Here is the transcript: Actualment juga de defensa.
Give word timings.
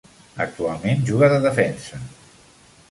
Actualment 0.45 1.05
juga 1.11 1.31
de 1.35 1.39
defensa. 1.47 2.03